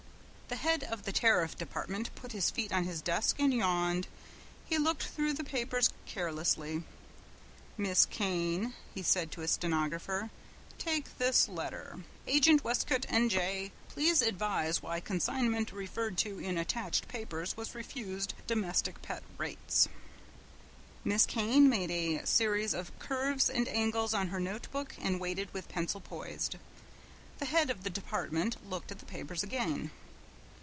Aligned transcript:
The 0.51 0.57
head 0.67 0.83
of 0.83 1.03
the 1.03 1.13
Tariff 1.13 1.57
Department 1.57 2.13
put 2.13 2.33
his 2.33 2.49
feet 2.49 2.73
on 2.73 2.83
his 2.83 3.01
desk 3.01 3.37
and 3.39 3.53
yawned. 3.53 4.07
He 4.65 4.77
looked 4.77 5.03
through 5.07 5.31
the 5.31 5.45
papers 5.45 5.89
carelessly. 6.05 6.83
"Miss 7.77 8.05
Kane," 8.05 8.73
he 8.93 9.01
said 9.01 9.31
to 9.31 9.39
his 9.41 9.51
stenographer, 9.51 10.29
"take 10.77 11.17
this 11.17 11.47
letter. 11.47 12.01
'Agent, 12.27 12.65
Westcote, 12.65 13.05
N. 13.07 13.29
J. 13.29 13.71
Please 13.87 14.21
advise 14.21 14.81
why 14.83 14.99
consignment 14.99 15.71
referred 15.71 16.17
to 16.17 16.37
in 16.37 16.57
attached 16.57 17.07
papers 17.07 17.55
was 17.55 17.73
refused 17.73 18.33
domestic 18.45 19.01
pet 19.01 19.23
rates."' 19.37 19.87
Miss 21.05 21.25
Kane 21.25 21.69
made 21.69 21.91
a 21.91 22.25
series 22.25 22.73
of 22.73 22.91
curves 22.99 23.49
and 23.49 23.69
angles 23.69 24.13
on 24.13 24.27
her 24.27 24.39
note 24.39 24.69
book 24.73 24.95
and 24.99 25.21
waited 25.21 25.47
with 25.53 25.69
pencil 25.69 26.01
poised. 26.01 26.57
The 27.39 27.45
head 27.45 27.69
of 27.69 27.85
the 27.85 27.89
department 27.89 28.57
looked 28.69 28.91
at 28.91 28.99
the 28.99 29.05
papers 29.05 29.43
again. 29.43 29.91